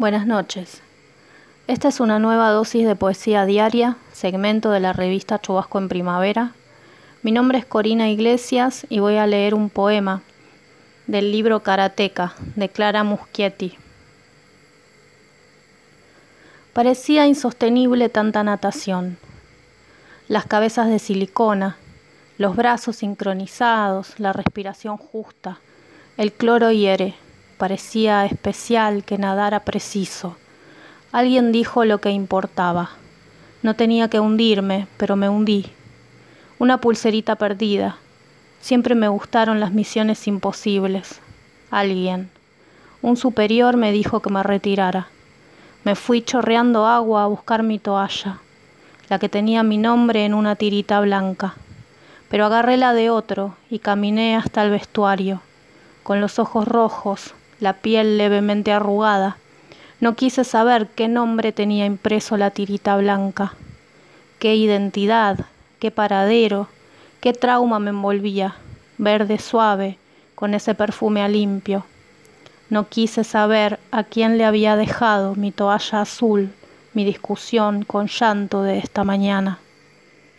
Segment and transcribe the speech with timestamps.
[0.00, 0.80] Buenas noches.
[1.66, 6.54] Esta es una nueva dosis de poesía diaria, segmento de la revista Chubasco en Primavera.
[7.22, 10.22] Mi nombre es Corina Iglesias y voy a leer un poema
[11.06, 13.76] del libro Karateka de Clara Muschietti.
[16.72, 19.18] Parecía insostenible tanta natación.
[20.28, 21.76] Las cabezas de silicona,
[22.38, 25.58] los brazos sincronizados, la respiración justa,
[26.16, 27.16] el cloro hiere
[27.60, 30.34] parecía especial que nadara preciso.
[31.12, 32.92] Alguien dijo lo que importaba.
[33.62, 35.66] No tenía que hundirme, pero me hundí.
[36.58, 37.98] Una pulserita perdida.
[38.62, 41.20] Siempre me gustaron las misiones imposibles.
[41.70, 42.30] Alguien.
[43.02, 45.08] Un superior me dijo que me retirara.
[45.84, 48.38] Me fui chorreando agua a buscar mi toalla,
[49.10, 51.56] la que tenía mi nombre en una tirita blanca.
[52.30, 55.42] Pero agarré la de otro y caminé hasta el vestuario,
[56.02, 59.36] con los ojos rojos, la piel levemente arrugada.
[60.00, 63.52] No quise saber qué nombre tenía impreso la tirita blanca,
[64.38, 65.46] qué identidad,
[65.78, 66.68] qué paradero,
[67.20, 68.56] qué trauma me envolvía,
[68.98, 69.98] verde suave,
[70.34, 71.84] con ese perfume a limpio.
[72.70, 76.50] No quise saber a quién le había dejado mi toalla azul,
[76.94, 79.58] mi discusión con llanto de esta mañana.